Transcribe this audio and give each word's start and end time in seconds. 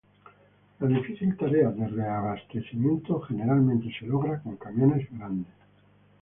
La 0.83 0.87
difícil 0.93 1.35
tarea 1.41 1.67
de 1.79 1.87
reabastecimiento 1.89 3.19
generalmente 3.21 3.93
se 3.99 4.07
logra 4.07 4.41
con 4.41 4.57
camiones 4.57 5.07
grandes. 5.11 5.53